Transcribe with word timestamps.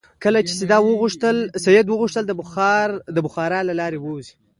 کله 0.23 0.39
چې 0.47 0.53
سید 1.69 1.87
وغوښتل 1.89 2.21
د 3.15 3.19
بخارا 3.23 3.59
له 3.69 3.73
لارې 3.79 3.97
ووځي. 4.01 4.33